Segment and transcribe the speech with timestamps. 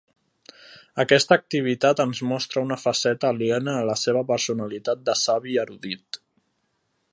[1.03, 6.23] Aquesta activitat ens mostra una faceta aliena a la seva personalitat de savi erudit.